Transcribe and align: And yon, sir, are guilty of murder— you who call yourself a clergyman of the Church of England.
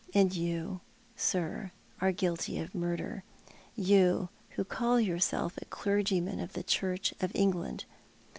And 0.15 0.35
yon, 0.35 0.79
sir, 1.15 1.71
are 1.99 2.11
guilty 2.11 2.57
of 2.57 2.73
murder— 2.73 3.23
you 3.75 4.29
who 4.57 4.63
call 4.63 4.99
yourself 4.99 5.59
a 5.61 5.65
clergyman 5.65 6.39
of 6.39 6.53
the 6.53 6.63
Church 6.63 7.13
of 7.21 7.31
England. 7.35 7.85